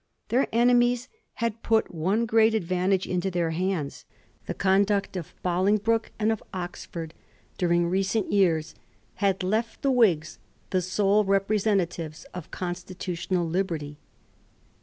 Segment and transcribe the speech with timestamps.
[0.29, 4.05] Their enemies had put one great advantage into their hands.
[4.47, 7.13] The conduct of Bolingbroke and of Oxford
[7.59, 8.73] during recent years
[9.17, 10.39] had left the Whigs
[10.71, 13.99] the sole representa tives of constitutional liberty.